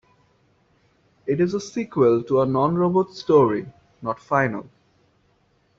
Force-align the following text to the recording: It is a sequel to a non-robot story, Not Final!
It 1.27 1.39
is 1.39 1.53
a 1.53 1.59
sequel 1.59 2.23
to 2.23 2.41
a 2.41 2.45
non-robot 2.47 3.13
story, 3.13 3.67
Not 4.01 4.19
Final! 4.19 4.67